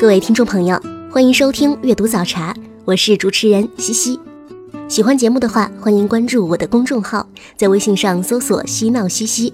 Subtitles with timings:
[0.00, 0.80] 各位听众朋友，
[1.12, 4.18] 欢迎收听阅读早茶，我是主持人西西。
[4.88, 9.52] 喜欢节目的话，欢迎关注我的公众号，在微信上搜索“嬉闹西西”，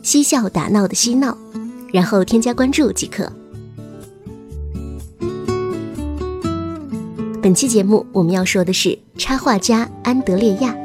[0.00, 1.36] 嬉笑打闹的嬉闹，
[1.92, 3.32] 然后添加关注即可。
[7.42, 10.77] 本期节目我们要说的是插画家安德烈亚。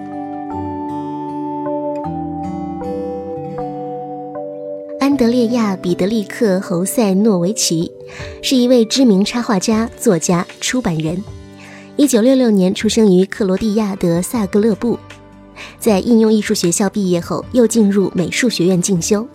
[5.03, 7.91] 安德烈亚·彼得利克·侯塞诺维奇
[8.41, 11.21] 是一位知名插画家、作家、出版人。
[11.97, 14.97] 1966年出生于克罗地亚的萨格勒布，
[15.77, 19.27] 在应用艺术学校毕业后，又进入美术学院进修。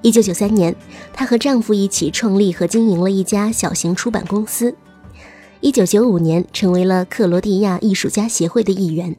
[0.00, 0.74] 1993年，
[1.12, 4.74] 她和丈夫一起创立和经营了一家小型出版公司。
[5.60, 9.14] 1995年，成为了克罗地亚艺术家协会的一员。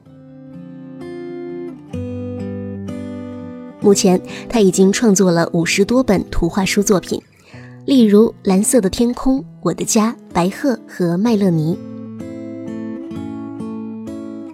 [3.87, 7.21] 目前，他已经创作了五十多本图画书作品，
[7.85, 11.77] 例如《蓝色的天空》《我的家》《白鹤》和《麦乐尼》。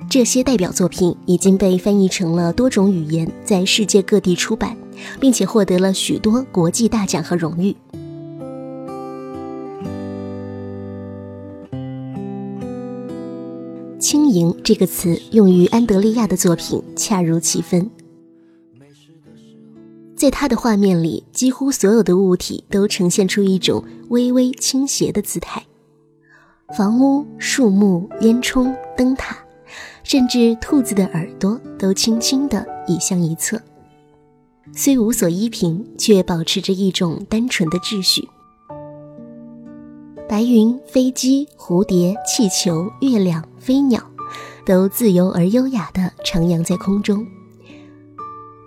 [0.08, 4.78] 这些代表作品已经被翻译成了多种语言，在世界各地出版，
[5.20, 7.76] 并且获得了许多国际大奖和荣誉。
[14.00, 17.90] 轻盈这个词用于安德利亚的作品，恰如其分。
[20.16, 25.64] 在他的画面里，几乎所有的物体都呈现出一种微微倾斜的姿态，
[26.78, 29.38] 房屋、树木、烟囱、灯塔，
[30.04, 33.60] 甚至兔子的耳朵都轻轻地移向一侧。
[34.72, 38.28] 虽无所依凭，却保持着一种单纯的秩序。
[40.30, 44.02] 白云、飞机、蝴蝶、气球、月亮、飞鸟，
[44.66, 47.26] 都自由而优雅地徜徉在空中。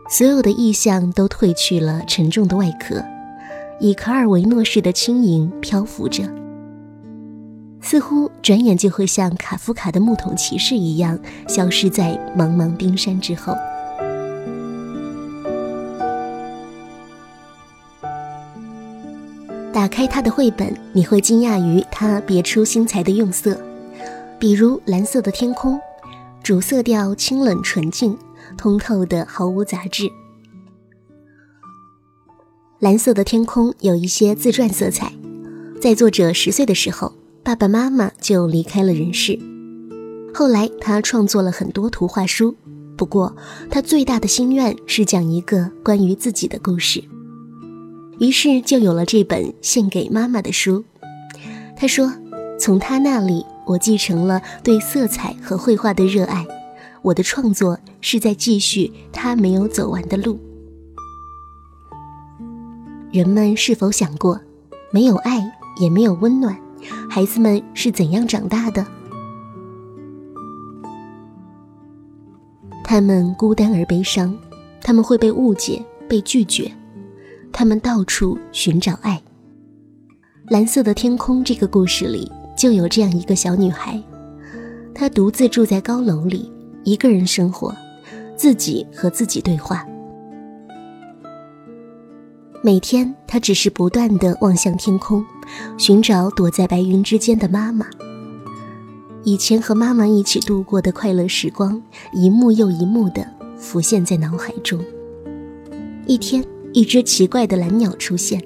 [0.09, 3.05] 所有的意象都褪去了沉重的外壳，
[3.81, 6.23] 以卡尔维诺式的轻盈漂浮着，
[7.81, 11.19] 似乎转眼就会像卡夫卡的木桶骑士一样
[11.49, 13.55] 消失在茫茫冰山之后。
[19.73, 23.61] 打开他的绘本，你会惊讶于他别出心裁的用色，
[24.39, 25.79] 比如蓝色的天空，
[26.43, 28.17] 主色调清冷纯净。
[28.57, 30.11] 通透的，毫无杂质。
[32.79, 35.13] 蓝色的天空有一些自传色彩。
[35.81, 37.13] 在作者十岁的时候，
[37.43, 39.39] 爸爸妈妈就离开了人世。
[40.35, 42.55] 后来，他创作了很多图画书。
[42.97, 43.37] 不过，
[43.71, 47.05] 他最大的心愿是讲一个关于自己的故事。
[48.19, 50.85] 于是，就有了这本献给妈妈的书。
[51.77, 52.11] 他说
[52.59, 56.47] ：“从他那里，我继承了对色彩和绘画的热爱。”
[57.07, 60.41] 我的创作是在继续他没有走完的路。
[63.13, 64.41] 人们是否想过，
[64.91, 66.59] 没有爱也没有温暖，
[67.09, 68.85] 孩子们是怎样长大的？
[72.83, 74.37] 他们孤单而悲伤，
[74.83, 76.73] 他们会被误解、被拒绝，
[77.53, 79.23] 他们到处寻找爱。
[80.49, 84.03] 蓝色的天空这个故事里就有这样一个小女孩，
[84.93, 86.51] 她独自住在高楼里。
[86.87, 87.75] 一个人生活，
[88.37, 89.85] 自己和自己对话。
[92.63, 95.25] 每天，他只是不断的望向天空，
[95.77, 97.87] 寻找躲在白云之间的妈妈。
[99.25, 101.83] 以前和妈妈一起度过的快乐时光，
[102.13, 103.27] 一幕又一幕的
[103.57, 104.79] 浮现在脑海中。
[106.07, 108.41] 一天，一只奇怪的蓝鸟出现，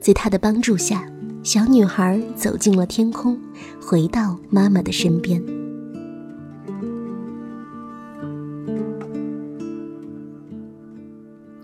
[0.00, 1.04] 在他的帮助下，
[1.42, 3.36] 小女孩走进了天空，
[3.84, 5.57] 回到妈妈的身边。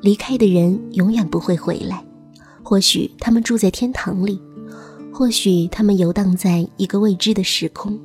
[0.04, 2.04] 离开的人永远不会回来，
[2.62, 4.38] 或许他们住在天堂里，
[5.10, 7.98] 或许他们游荡在一个未知的时空，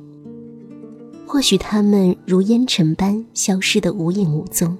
[1.26, 4.78] 或许他们如烟尘般消失得无影无踪。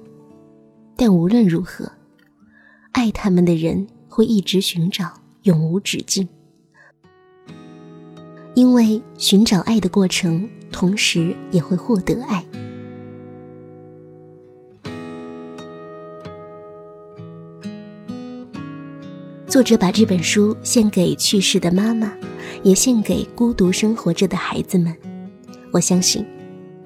[0.95, 1.91] 但无论如何，
[2.91, 5.13] 爱他们的人会一直寻找，
[5.43, 6.27] 永无止境，
[8.55, 12.43] 因为寻找爱的过程，同时也会获得爱。
[19.51, 22.09] 作者把这本书献给去世的妈妈，
[22.63, 24.95] 也献给孤独生活着的孩子们。
[25.73, 26.25] 我相信，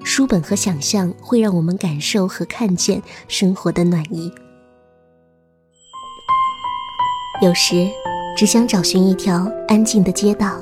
[0.02, 4.32] 书本和想象会让我们感受和看见生活的暖意。
[7.40, 7.86] 有时，
[8.36, 10.60] 只想找寻一条安静的街道，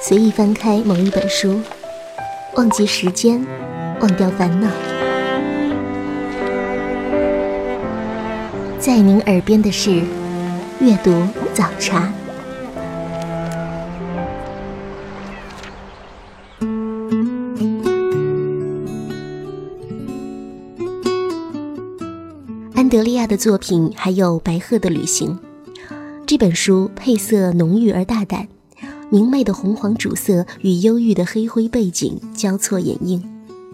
[0.00, 1.60] 随意翻开某一本书，
[2.54, 3.44] 忘记时间，
[4.00, 4.91] 忘掉烦恼。
[8.82, 10.02] 在您耳边的是
[10.80, 11.24] 阅读
[11.54, 12.12] 早茶。
[22.74, 25.38] 安德利亚的作品还有《白鹤的旅行》
[26.26, 28.48] 这本书，配色浓郁而大胆，
[29.10, 33.22] 明媚的红黄主色与忧郁的黑灰背景交错掩映，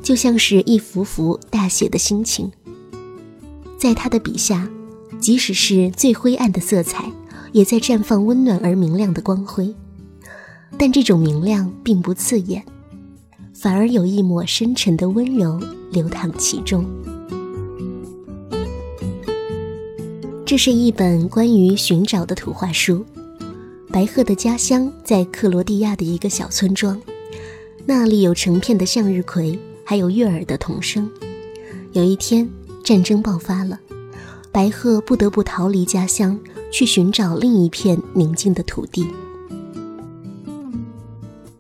[0.03, 2.53] 就像是一幅幅大写的心情。
[3.79, 4.69] 在他的笔下。
[5.21, 7.11] 即使是最灰暗的色彩，
[7.53, 9.75] 也在绽放温暖而明亮的光辉。
[10.79, 12.65] 但这种明亮并不刺眼，
[13.55, 15.61] 反而有一抹深沉的温柔
[15.91, 16.85] 流淌其中。
[20.47, 23.05] 这是一本关于寻找的图画书。
[23.91, 27.01] 白鹤的家乡在克罗地亚的一个小村庄，
[27.87, 31.11] 那里有成片的向日葵，还有悦耳的童声。
[31.93, 32.49] 有一天，
[32.85, 33.81] 战争爆发了。
[34.51, 36.39] 白鹤不得不逃离家乡，
[36.73, 39.07] 去寻找另一片宁静的土地。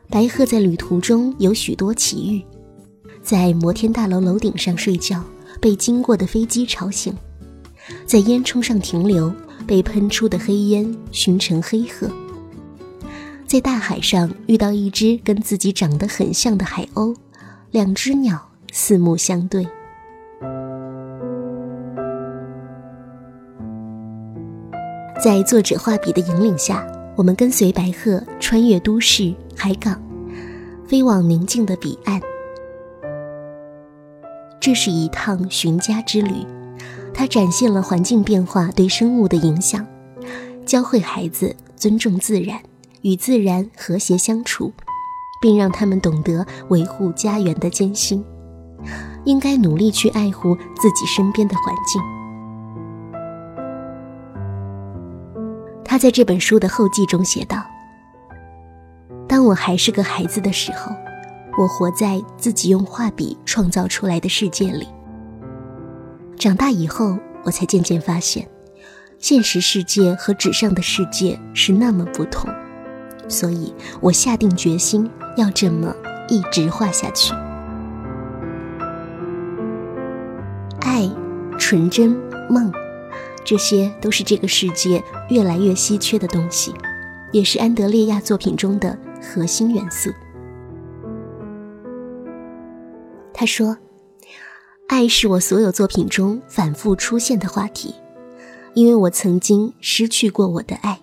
[0.08, 2.43] 白鹤在旅途中有许多奇遇，
[3.23, 5.23] 在摩天大楼楼顶上睡觉，
[5.61, 7.12] 被经过的飞机吵醒；
[8.06, 9.32] 在烟囱上停留，
[9.67, 12.08] 被喷出的黑烟熏成黑鹤；
[13.46, 17.14] 在大海上遇到一只跟自己长得很像的海鸥，
[17.70, 19.69] 两只鸟四目相对。
[25.20, 26.86] 在作者画笔的引领下，
[27.16, 30.00] 我们跟随白鹤穿越都市海港，
[30.86, 32.20] 飞往宁静的彼岸。
[34.60, 36.46] 这是一趟寻家之旅，
[37.12, 39.84] 它展现了环境变化对生物的影响，
[40.64, 42.60] 教会孩子尊重自然，
[43.02, 44.72] 与自然和谐相处，
[45.42, 48.24] 并让他们懂得维护家园的艰辛，
[49.24, 52.00] 应该努力去爱护自己身边的环境。
[55.98, 57.62] 在这本书的后记中写道
[59.28, 60.94] ：“当我还是个孩子的时候，
[61.58, 64.86] 我活在自己用画笔创造出来的世界里。
[66.36, 68.48] 长大以后，我才渐渐发现，
[69.18, 72.48] 现实世界和纸上的世界是那么不同。
[73.28, 75.94] 所以我下定决心要这么
[76.28, 77.34] 一直画下去。
[80.80, 81.10] 爱，
[81.58, 82.16] 纯真，
[82.48, 82.72] 梦。”
[83.48, 86.70] 这些都是这个世界越来越稀缺的东西，
[87.32, 90.10] 也是安德烈亚作品中的核心元素。
[93.32, 93.78] 他说
[94.86, 97.94] ：“爱是我所有作品中反复出现的话题，
[98.74, 101.00] 因为我曾经失去过我的爱，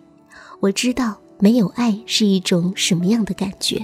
[0.60, 3.84] 我知道没有爱是一种什么样的感觉，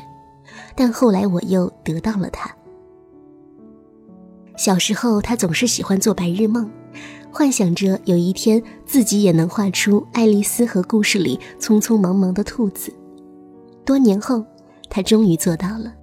[0.76, 2.56] 但后来我又得到了它。
[4.56, 6.70] 小时候，他总是喜欢做白日梦。”
[7.34, 12.94] 幻想着有一天自己也能画出爱丽丝和故事里匆匆忙忙的兔子。
[13.86, 14.44] 多年后，
[14.90, 15.94] 他终于做到了。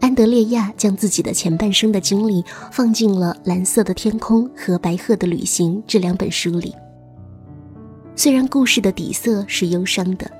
[0.00, 6.74] 安德烈亚将自己的前半生的经历放进了《蓝色的天空》和《白鹤的旅行》这两本书里。
[8.14, 10.30] 虽然故事的底色是忧伤的，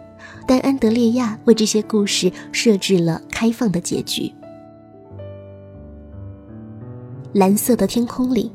[0.47, 4.23] 但安德烈亚为这些故事设置了开放的结局。
[7.35, 8.51] 《蓝色的天空》里。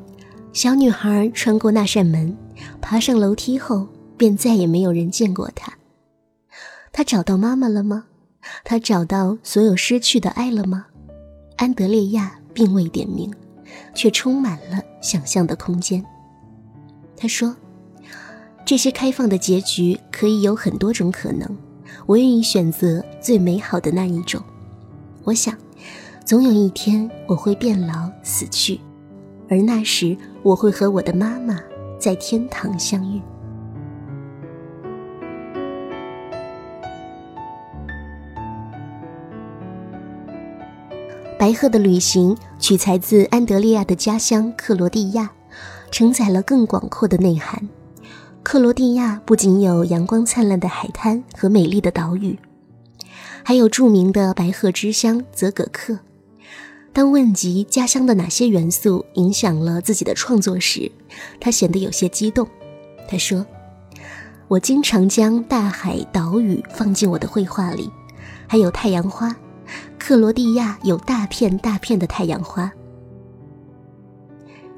[0.54, 2.36] 小女孩穿过那扇门，
[2.82, 5.72] 爬上楼梯后，便再也没有人见过她。
[6.92, 8.06] 她找到妈妈了吗？
[8.66, 10.88] 她找到所有失去的爱了吗？
[11.56, 13.34] 安德烈亚并未点名，
[13.96, 16.04] 却充满了想象的空间。
[17.16, 17.56] 他说
[18.66, 21.48] ：“这些开放的结局可以有很多种可能，
[22.06, 24.44] 我愿意选择最美好的那一种。
[25.24, 25.56] 我想，
[26.26, 28.82] 总有一天我会变老死去。”
[29.50, 31.60] 而那时，我会和我的妈妈
[32.00, 33.22] 在天堂相遇。
[41.38, 45.32] 白鹤的旅行取材自安德烈亚的家乡克罗地亚，
[45.90, 47.68] 承载了更广阔的内涵。
[48.44, 52.38] 克罗地亚不仅有阳光灿烂的海滩和美丽的岛屿，
[53.44, 56.00] 还有著名的白鹤之乡泽葛克。
[56.94, 60.92] 当问及家乡的哪些元素影响了自己的创作时，
[61.40, 62.46] 他显得有些激动。
[63.08, 63.46] 他说
[64.50, 67.90] ：“我经常将大海、岛屿放进我的绘画里，
[68.46, 69.34] 还有太阳花。
[69.98, 72.70] 克罗地亚有大片大片的太阳花。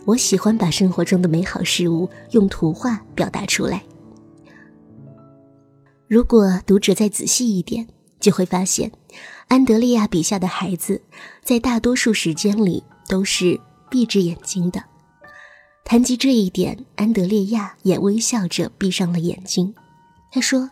[0.05, 3.82] 我喜欢把生活中的美好事物用图画表达出来。
[6.08, 7.88] 如果读者再仔细一点，
[8.20, 8.91] 就会发现。”
[9.53, 11.00] 安德烈亚笔下的孩子，
[11.43, 14.83] 在大多数时间里都是闭着眼睛的。
[15.86, 19.75] 谈及这一点，安德烈亚也微笑着闭上了眼睛。
[20.31, 20.72] 他说：“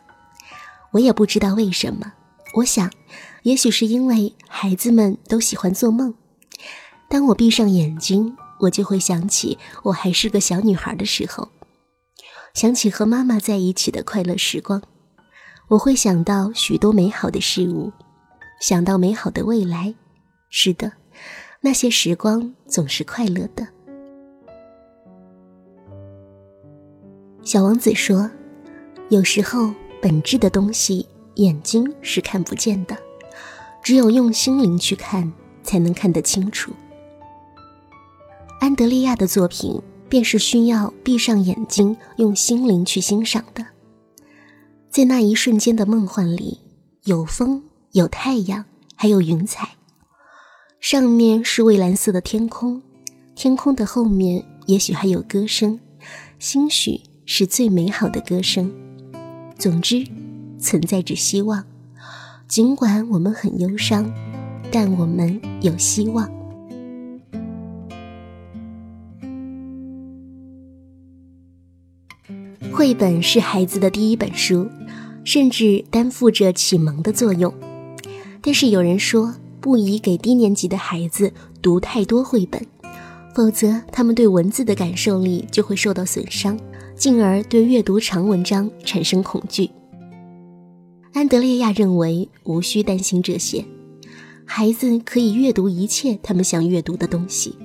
[0.94, 2.14] 我也不知道为什么，
[2.56, 2.92] 我想，
[3.44, 6.16] 也许是因为孩子们都喜欢做梦。
[7.08, 11.50] 当我闭上眼睛，我就会想起我还是个小女孩的时候，
[12.56, 14.82] 想起和妈妈在一起的快乐时光。
[15.68, 17.94] 我会想到许多美好的事物。”
[18.62, 19.96] 想到美好的未来，
[20.52, 20.92] 是的，
[21.62, 23.68] 那些时光总是快乐的。
[27.42, 28.30] 小王子说
[29.10, 32.96] ：“有时候，本质的东西眼睛是看不见的，
[33.82, 36.72] 只有用心灵去看，才能看得清楚。”
[38.62, 43.66] 安德利亚的作品便是需要闭上眼睛，用心灵去欣赏的。
[44.92, 46.60] 在那一瞬间的梦幻里，
[47.06, 47.64] 有风。
[47.94, 48.64] 有太阳，
[48.96, 49.72] 还有云彩，
[50.80, 52.82] 上面是蔚蓝色的天空，
[53.36, 55.78] 天空的后面也许还有歌声，
[56.40, 58.72] 兴许是最美好的歌声。
[59.58, 60.08] 总之，
[60.58, 61.66] 存在着希望，
[62.48, 64.10] 尽管我们很忧伤，
[64.72, 66.32] 但我们有希望。
[72.72, 74.70] 绘本是孩子的第一本书，
[75.26, 77.54] 甚至担负着启蒙的作用。
[78.44, 81.32] 但是有人说，不宜给低年级的孩子
[81.62, 82.66] 读太多绘本，
[83.36, 86.60] 否则他们对文字的感受力就会受到损伤，
[86.96, 89.70] 进而对阅读长文章产生恐惧。
[91.14, 93.64] 安德烈亚认为无需担心这些，
[94.46, 97.56] 孩子可以阅读一切他们想阅读的东西，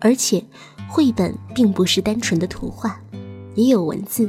[0.00, 0.42] 而且
[0.88, 3.00] 绘本并不是单纯的图画，
[3.54, 4.28] 也有文字。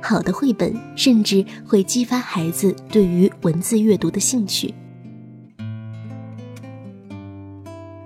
[0.00, 4.72] 好的绘本甚至会激发孩子对于文字阅读的兴趣。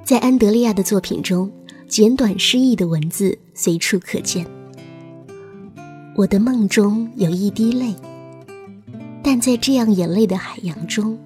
[0.04, 1.50] 在安德利亚的作品中，
[1.88, 4.46] 简短诗意的文字随处可见。
[6.14, 7.94] 我的梦中有一滴泪，
[9.22, 11.18] 但在这样眼泪的海洋中，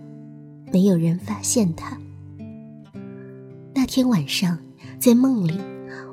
[0.73, 1.99] 没有人发现它。
[3.75, 4.57] 那天晚上，
[5.01, 5.59] 在梦里，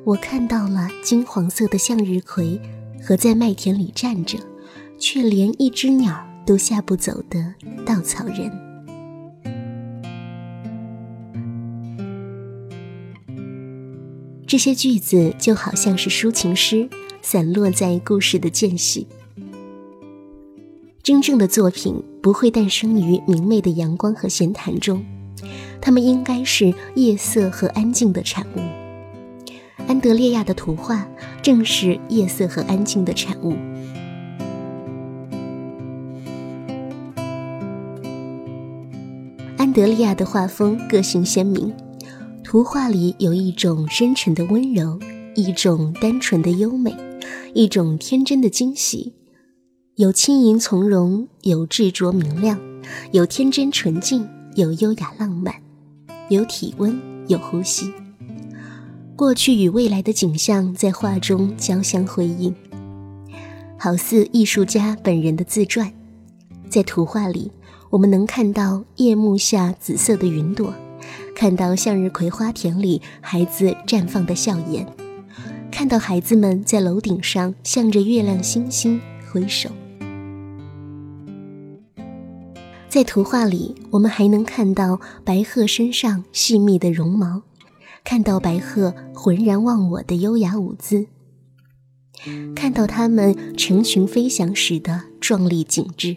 [0.03, 2.59] 我看到了金黄色的向日葵
[2.99, 4.39] 和在麦田里站着，
[4.97, 7.53] 却连一只鸟都吓不走的
[7.85, 8.64] 稻草人。
[14.47, 16.87] 这些句子就好像是抒情诗，
[17.21, 19.07] 散落在故事的间隙。
[21.01, 25.03] 真正的作品不会诞生于明媚的阳光和闲谈中，
[25.81, 28.59] 它们应该是夜色和安静的产物。
[29.87, 31.07] 安德烈亚的图画
[31.41, 33.55] 正是夜色和安静的产物。
[39.57, 41.73] 安德烈亚的画风个性鲜明。
[42.55, 44.97] 图画里有一种深沉的温柔，
[45.35, 46.95] 一种单纯的优美，
[47.53, 49.11] 一种天真的惊喜，
[49.95, 52.57] 有轻盈从容，有执着明亮，
[53.11, 55.53] 有天真纯净，有优雅浪漫，
[56.29, 56.97] 有体温，
[57.27, 57.91] 有呼吸。
[59.17, 62.55] 过去与未来的景象在画中交相辉映，
[63.77, 65.91] 好似艺术家本人的自传。
[66.69, 67.51] 在图画里，
[67.89, 70.73] 我们能看到夜幕下紫色的云朵。
[71.35, 74.87] 看到向日葵花田里孩子绽放的笑颜，
[75.69, 78.99] 看到孩子们在楼顶上向着月亮星星
[79.29, 79.69] 挥手。
[82.87, 87.41] 在图画里，我们还能看到白鹤身上细密的绒毛，
[88.05, 91.07] 看到白鹤浑然忘我的优雅舞姿，
[92.55, 96.15] 看到它们成群飞翔时的壮丽景致。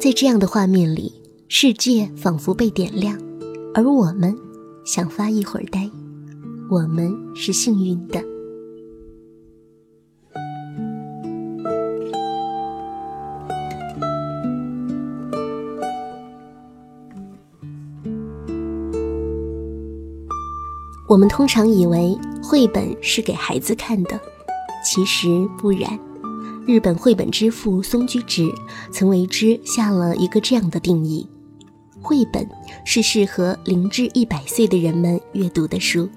[0.00, 1.21] 在这样的画面里。
[1.54, 3.14] 世界仿佛被点亮，
[3.74, 4.34] 而我们
[4.86, 5.86] 想发一会儿呆。
[6.70, 8.24] 我们是幸运的。
[21.06, 24.18] 我们通常以为绘本是给孩子看的，
[24.82, 26.00] 其实不然。
[26.66, 28.50] 日本绘本之父松居直
[28.90, 31.28] 曾为之下了一个这样的定义。
[32.02, 32.46] 绘本
[32.84, 36.08] 是适合零至一百岁的人们阅读的书。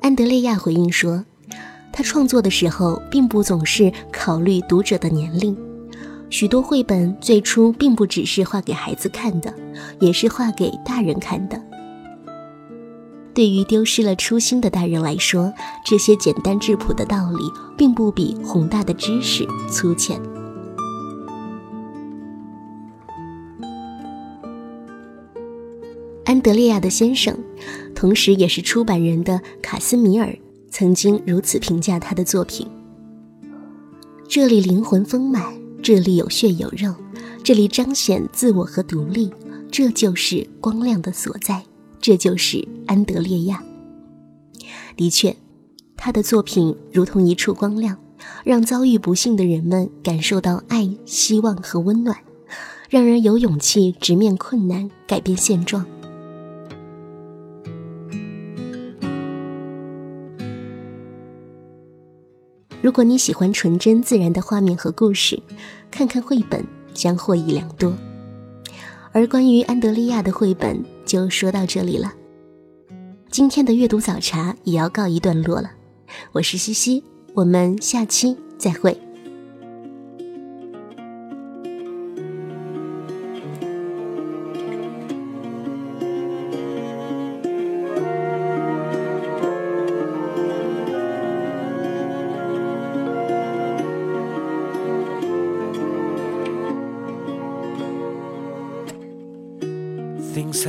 [0.00, 1.24] 安德烈亚回应说，
[1.92, 5.56] 他创作的时候并不总是考虑读者的年龄，
[6.28, 9.52] 许多绘本最初并不只是画给孩子看的，
[10.00, 11.60] 也是画给大人看的。
[13.34, 15.50] 对于丢失了初心的大人来说，
[15.86, 17.44] 这些简单质朴的道理，
[17.78, 20.20] 并不比宏大的知识粗浅。
[26.32, 27.38] 安德烈亚的先生，
[27.94, 30.34] 同时也是出版人的卡斯米尔，
[30.70, 32.66] 曾经如此评价他的作品：
[34.26, 36.94] 这里灵魂丰满，这里有血有肉，
[37.44, 39.30] 这里彰显自我和独立，
[39.70, 41.62] 这就是光亮的所在，
[42.00, 43.62] 这就是安德烈亚。
[44.96, 45.36] 的确，
[45.98, 47.98] 他的作品如同一处光亮，
[48.42, 52.16] 让遭遇不幸的人们感受到爱、希望和温暖，
[52.88, 55.84] 让人有勇气直面困难，改变现状。
[62.82, 65.40] 如果你喜欢纯真自然的画面和故事，
[65.88, 67.94] 看看绘本将获益良多。
[69.12, 72.12] 而关于安德利亚的绘本就说到这里了。
[73.30, 75.70] 今天的阅读早茶也要告一段落了，
[76.32, 79.00] 我是西西，我们下期再会。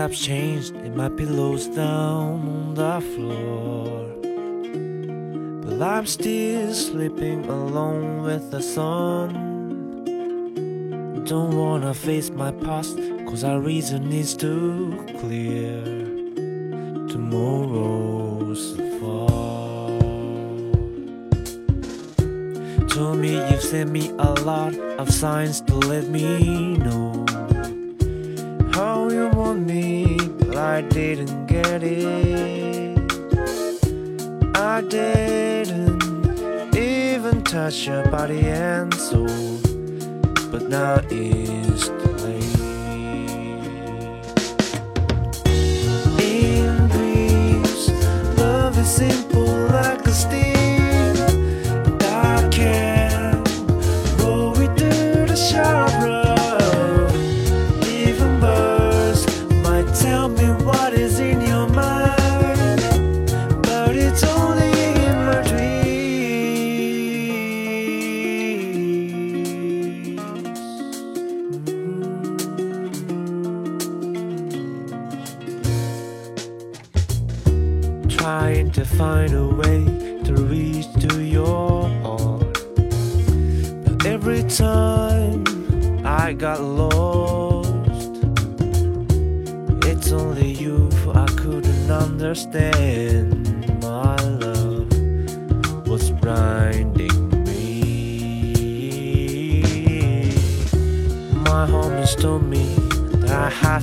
[0.03, 4.09] Have changed and my pillow's down on the floor.
[5.63, 9.29] But I'm still sleeping alone with the sun.
[11.23, 15.81] Don't wanna face my past, cause our reason is too clear.
[17.07, 19.87] Tomorrow's far.
[22.89, 27.23] Told me you've sent me a lot of signs to let me know
[29.53, 32.97] want me, but I didn't get it.
[34.55, 39.59] I didn't even touch your body and soul,
[40.51, 42.02] but now it's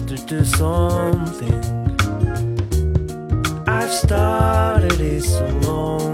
[0.01, 1.61] have to do something.
[3.67, 6.10] I've started it so long